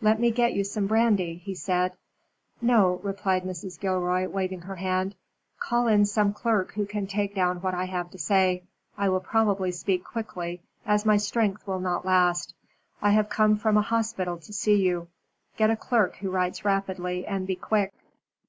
[0.00, 1.92] "Let me get you some brandy," he said.
[2.60, 3.78] "No," replied Mrs.
[3.78, 5.14] Gilroy, waving her hand.
[5.60, 8.64] "Call in some clerk who can take down what I have to say.
[8.96, 12.54] I will probably speak quickly, as my strength will not last
[13.00, 13.12] long.
[13.12, 15.06] I have come from an hospital to see you.
[15.56, 17.92] Get a clerk who writes rapidly, and be quick."